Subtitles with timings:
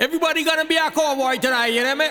[0.00, 2.06] Everybody gonna be a cowboy tonight, you know me?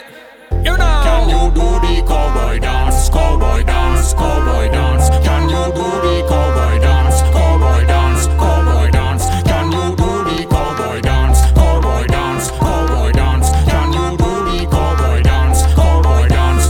[0.64, 1.02] You know.
[1.04, 5.10] Can you do the cowboy dance, cowboy dance, cowboy dance?
[5.26, 9.26] Can you do the cowboy dance, cowboy dance, cowboy dance?
[9.42, 13.50] Can you do the cowboy dance, cowboy dance, cowboy dance?
[13.50, 16.68] Can you do the cowboy dance, cowboy dance?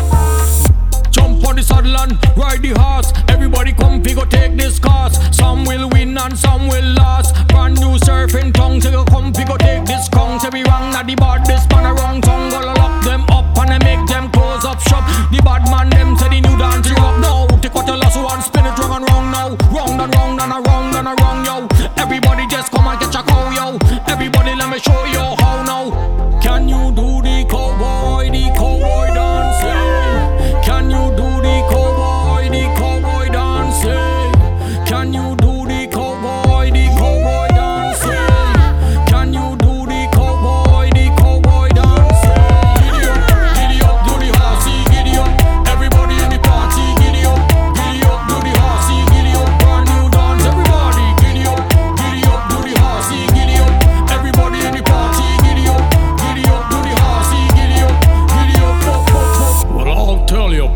[1.12, 3.12] Jump on the saddle and ride the horse.
[3.28, 5.20] Everybody come, we go take this course.
[5.36, 6.99] Some will win and some will
[10.70, 12.50] wrong, not the bad, this man a wrong tongue.
[12.54, 15.04] Gonna lock them up and I make them close up shop.
[15.34, 17.48] The bad man, them say the new dance you up now.
[17.62, 19.50] Take what you lost one, spin it wrong and wrong now.
[19.74, 21.56] Wrong and wrong and a wrong and a wrong, yo.
[21.98, 23.66] Everybody just come and catch a cow, yo.
[24.08, 25.86] Everybody let me show you how now.
[26.40, 27.09] Can you do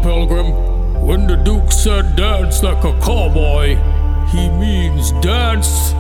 [0.01, 3.75] Pilgrim, when the Duke said dance like a cowboy,
[4.31, 5.93] he means dance.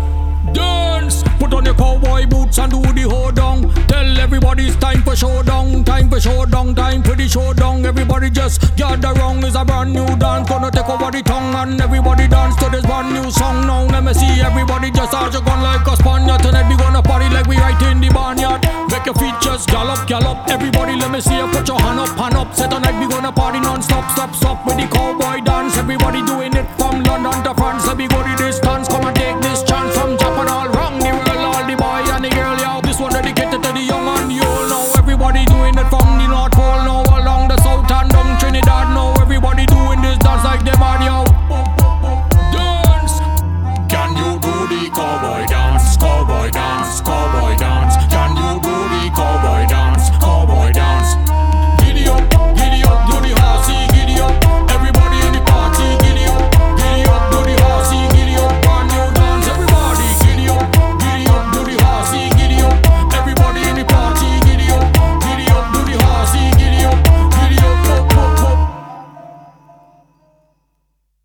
[0.53, 1.23] Dance!
[1.39, 3.73] Put on your cowboy boots and do the hold on.
[3.87, 5.83] Tell everybody it's time for showdown.
[5.83, 6.75] Time for showdown.
[6.75, 7.85] Time for the showdown.
[7.85, 9.43] Everybody just gather wrong.
[9.43, 10.49] It's a brand new dance.
[10.49, 13.67] Gonna take over the tongue and everybody dance to this brand new song.
[13.67, 16.41] Now let me see everybody just arch your gun like a Spaniard.
[16.41, 18.02] Tonight we gonna party like we right in.
[19.05, 20.47] Make your just gallop, gallop.
[20.47, 22.55] Everybody let me see you put your hand up, hand up.
[22.55, 25.75] Say tonight we gonna party non-stop, stop, stop with the cowboy dance.
[25.75, 27.85] Everybody doing it from London to France.
[27.85, 28.42] Let me go the